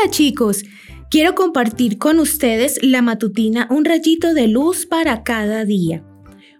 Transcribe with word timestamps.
Hola 0.00 0.10
chicos, 0.10 0.64
quiero 1.10 1.34
compartir 1.34 1.98
con 1.98 2.20
ustedes 2.20 2.78
la 2.82 3.02
matutina 3.02 3.66
Un 3.70 3.84
rayito 3.84 4.32
de 4.32 4.46
luz 4.46 4.86
para 4.86 5.22
cada 5.24 5.64
día. 5.64 6.02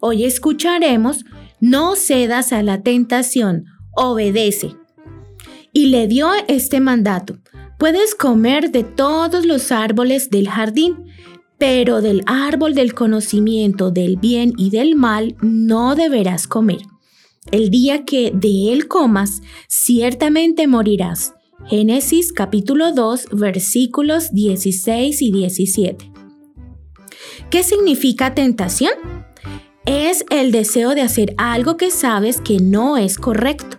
Hoy 0.01 0.25
escucharemos 0.25 1.25
No 1.59 1.97
cedas 1.97 2.53
a 2.53 2.63
la 2.63 2.83
tentación, 2.83 3.65
obedece. 3.93 4.77
Y 5.73 5.87
le 5.87 6.07
dio 6.07 6.29
este 6.49 6.81
mandato. 6.81 7.39
Puedes 7.79 8.15
comer 8.15 8.73
de 8.73 8.85
todos 8.85 9.47
los 9.47 9.73
árboles 9.73 10.29
del 10.29 10.51
jardín, 10.51 11.07
pero 11.57 12.03
del 12.03 12.23
árbol 12.27 12.75
del 12.75 12.93
conocimiento 12.93 13.91
del 13.91 14.17
bien 14.17 14.53
y 14.59 14.69
del 14.69 14.97
mal 14.97 15.37
no 15.41 15.95
deberás 15.95 16.47
comer. 16.47 16.83
El 17.51 17.71
día 17.71 18.05
que 18.05 18.33
de 18.35 18.73
él 18.73 18.87
comas, 18.87 19.41
ciertamente 19.67 20.67
morirás. 20.67 21.35
Génesis 21.69 22.33
capítulo 22.33 22.93
2 22.93 23.29
versículos 23.33 24.33
16 24.33 25.23
y 25.23 25.31
17. 25.31 26.13
¿Qué 27.49 27.63
significa 27.63 28.35
tentación? 28.35 28.93
Es 29.87 30.25
el 30.31 30.51
deseo 30.51 30.95
de 30.95 31.03
hacer 31.03 31.35
algo 31.39 31.77
que 31.77 31.91
sabes 31.91 32.41
que 32.41 32.59
no 32.59 32.97
es 32.97 33.19
correcto. 33.19 33.79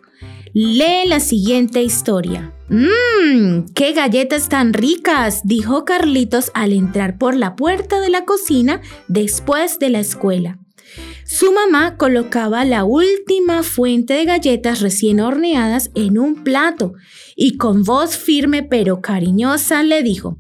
Lee 0.53 1.07
la 1.07 1.19
siguiente 1.19 1.81
historia. 1.83 2.53
¡Mmm! 2.69 3.65
¡Qué 3.75 3.91
galletas 3.91 4.47
tan 4.47 4.71
ricas! 4.71 5.41
dijo 5.43 5.83
Carlitos 5.83 6.51
al 6.53 6.71
entrar 6.71 7.17
por 7.17 7.35
la 7.35 7.57
puerta 7.57 7.99
de 7.99 8.09
la 8.09 8.23
cocina 8.23 8.81
después 9.09 9.79
de 9.79 9.89
la 9.89 9.99
escuela. 9.99 10.60
Su 11.25 11.51
mamá 11.51 11.97
colocaba 11.97 12.65
la 12.65 12.83
última 12.83 13.63
fuente 13.63 14.15
de 14.15 14.25
galletas 14.25 14.81
recién 14.81 15.19
horneadas 15.19 15.91
en 15.95 16.17
un 16.17 16.43
plato 16.43 16.93
y 17.35 17.57
con 17.57 17.83
voz 17.83 18.17
firme 18.17 18.63
pero 18.63 19.01
cariñosa 19.01 19.83
le 19.83 20.03
dijo, 20.03 20.37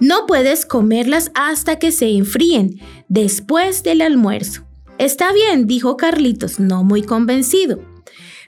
no 0.00 0.24
puedes 0.26 0.64
comerlas 0.64 1.30
hasta 1.34 1.78
que 1.78 1.92
se 1.92 2.08
enfríen, 2.08 2.80
después 3.08 3.82
del 3.82 4.00
almuerzo. 4.00 4.64
Está 4.96 5.32
bien, 5.32 5.66
dijo 5.66 5.96
Carlitos, 5.98 6.58
no 6.58 6.84
muy 6.84 7.02
convencido. 7.02 7.80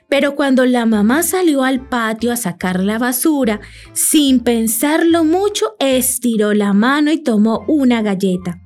Pero 0.09 0.35
cuando 0.35 0.65
la 0.65 0.85
mamá 0.85 1.21
salió 1.21 1.63
al 1.63 1.87
patio 1.87 2.31
a 2.31 2.37
sacar 2.37 2.79
la 2.79 2.97
basura, 2.97 3.61
sin 3.93 4.39
pensarlo 4.39 5.23
mucho, 5.23 5.75
estiró 5.79 6.53
la 6.53 6.73
mano 6.73 7.11
y 7.11 7.17
tomó 7.17 7.63
una 7.67 8.01
galleta. 8.01 8.62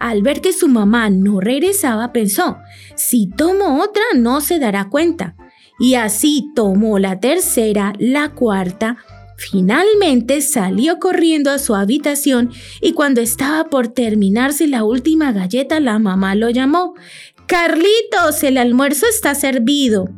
Al 0.00 0.22
ver 0.22 0.40
que 0.40 0.52
su 0.52 0.66
mamá 0.66 1.10
no 1.10 1.40
regresaba, 1.40 2.12
pensó, 2.12 2.58
si 2.96 3.28
tomo 3.28 3.80
otra 3.80 4.02
no 4.16 4.40
se 4.40 4.58
dará 4.58 4.88
cuenta. 4.88 5.36
Y 5.78 5.94
así 5.94 6.50
tomó 6.56 6.98
la 6.98 7.20
tercera, 7.20 7.92
la 7.98 8.30
cuarta, 8.30 8.98
Finalmente 9.40 10.42
salió 10.42 10.98
corriendo 10.98 11.50
a 11.50 11.58
su 11.58 11.74
habitación 11.74 12.50
y 12.82 12.92
cuando 12.92 13.22
estaba 13.22 13.70
por 13.70 13.88
terminarse 13.88 14.66
la 14.66 14.84
última 14.84 15.32
galleta, 15.32 15.80
la 15.80 15.98
mamá 15.98 16.34
lo 16.34 16.50
llamó. 16.50 16.92
Carlitos, 17.46 18.42
el 18.42 18.58
almuerzo 18.58 19.06
está 19.08 19.34
servido. 19.34 20.10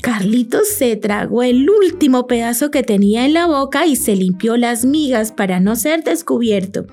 Carlitos 0.00 0.68
se 0.68 0.96
tragó 0.96 1.42
el 1.42 1.68
último 1.68 2.26
pedazo 2.26 2.70
que 2.70 2.82
tenía 2.82 3.26
en 3.26 3.34
la 3.34 3.46
boca 3.46 3.84
y 3.84 3.94
se 3.94 4.16
limpió 4.16 4.56
las 4.56 4.86
migas 4.86 5.32
para 5.32 5.60
no 5.60 5.76
ser 5.76 6.02
descubierto. 6.02 6.86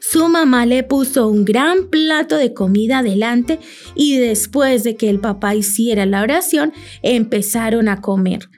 Su 0.00 0.28
mamá 0.28 0.66
le 0.66 0.82
puso 0.82 1.28
un 1.28 1.44
gran 1.44 1.88
plato 1.88 2.36
de 2.36 2.54
comida 2.54 3.02
delante 3.02 3.58
y 3.94 4.18
después 4.18 4.84
de 4.84 4.96
que 4.96 5.10
el 5.10 5.20
papá 5.20 5.54
hiciera 5.54 6.06
la 6.06 6.22
oración, 6.22 6.72
empezaron 7.02 7.88
a 7.88 8.00
comer. 8.00 8.48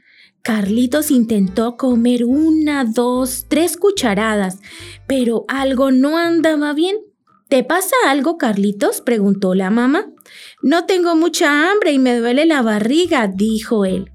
Carlitos 0.42 1.11
intentó 1.11 1.77
comer 1.77 2.25
una, 2.25 2.84
dos, 2.84 3.47
tres 3.48 3.77
cucharadas, 3.77 4.59
pero 5.06 5.45
algo 5.48 5.91
no 5.91 6.17
andaba 6.17 6.73
bien. 6.73 6.97
¿Te 7.48 7.64
pasa 7.64 7.95
algo, 8.07 8.36
Carlitos? 8.36 9.01
preguntó 9.01 9.55
la 9.55 9.70
mamá. 9.70 10.07
No 10.63 10.85
tengo 10.85 11.17
mucha 11.17 11.70
hambre 11.70 11.92
y 11.92 11.98
me 11.98 12.19
duele 12.19 12.46
la 12.46 12.63
barriga, 12.63 13.27
dijo 13.27 13.85
él. 13.85 14.11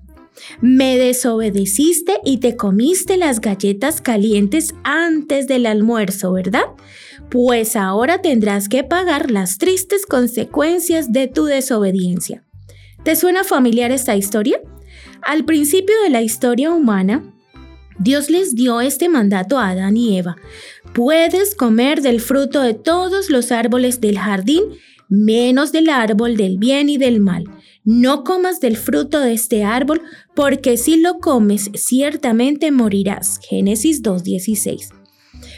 Me 0.62 0.98
desobedeciste 0.98 2.20
y 2.24 2.38
te 2.38 2.56
comiste 2.56 3.18
las 3.18 3.42
galletas 3.42 4.02
calientes 4.02 4.74
antes 4.84 5.48
del 5.48 5.66
almuerzo, 5.66 6.34
¿verdad? 6.34 6.66
Pues 7.30 7.76
ahora 7.76 8.22
tendrás 8.22 8.70
que 8.70 8.84
pagar 8.84 9.32
las 9.32 9.58
tristes 9.58 10.06
consecuencias 10.06 11.12
de 11.12 11.28
tu 11.28 11.46
desobediencia. 11.46 12.44
¿Te 13.04 13.16
suena 13.16 13.44
familiar 13.44 13.92
esta 13.92 14.16
historia? 14.16 14.62
Al 15.22 15.46
principio 15.46 15.96
de 16.04 16.10
la 16.10 16.22
historia 16.22 16.72
humana, 16.72 17.24
Dios 18.00 18.30
les 18.30 18.56
dio 18.56 18.82
este 18.82 19.10
mandato 19.10 19.60
a 19.60 19.70
Adán 19.70 19.98
y 19.98 20.18
Eva. 20.18 20.36
Puedes 20.94 21.56
comer 21.56 22.02
del 22.02 22.22
fruto 22.22 22.62
de 22.62 22.74
todos 22.74 23.30
los 23.30 23.52
árboles 23.52 24.02
del 24.02 24.20
jardín, 24.20 24.64
menos 25.14 25.72
del 25.72 25.90
árbol 25.90 26.38
del 26.38 26.58
bien 26.58 26.90
y 26.90 26.98
del 26.98 27.20
mal 27.20 27.46
no 27.86 28.24
comas 28.24 28.60
del 28.60 28.78
fruto 28.78 29.20
de 29.20 29.34
este 29.34 29.64
árbol, 29.64 30.02
porque 30.34 30.78
si 30.78 30.98
lo 30.98 31.20
comes 31.20 31.70
ciertamente 31.74 32.72
morirás. 32.72 33.40
Génesis 33.48 34.02
2.16. 34.02 34.90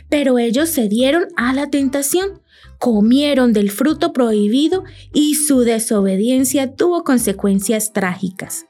Pero 0.10 0.40
ellos 0.40 0.70
cedieron 0.70 1.26
a 1.36 1.54
la 1.54 1.70
tentación, 1.70 2.42
comieron 2.80 3.54
del 3.54 3.70
fruto 3.70 4.12
prohibido 4.12 4.84
y 5.14 5.36
su 5.36 5.60
desobediencia 5.60 6.76
tuvo 6.76 7.04
consecuencias 7.04 7.94
trágicas. 7.94 8.66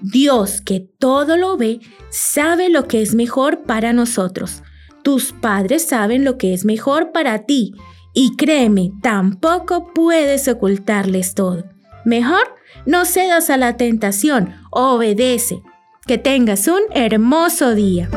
Dios, 0.00 0.60
que 0.60 0.80
todo 0.80 1.36
lo 1.36 1.56
ve, 1.56 1.80
sabe 2.10 2.70
lo 2.70 2.88
que 2.88 3.02
es 3.02 3.14
mejor 3.14 3.62
para 3.64 3.92
nosotros. 3.92 4.62
Tus 5.02 5.32
padres 5.32 5.86
saben 5.86 6.24
lo 6.24 6.38
que 6.38 6.54
es 6.54 6.64
mejor 6.64 7.12
para 7.12 7.46
ti. 7.46 7.74
Y 8.12 8.36
créeme, 8.36 8.92
tampoco 9.02 9.92
puedes 9.94 10.48
ocultarles 10.48 11.34
todo. 11.34 11.64
Mejor 12.04 12.42
no 12.86 13.04
cedas 13.04 13.50
a 13.50 13.56
la 13.56 13.76
tentación, 13.76 14.54
obedece. 14.70 15.62
Que 16.06 16.18
tengas 16.18 16.66
un 16.66 16.80
hermoso 16.92 17.74
día. 17.74 18.08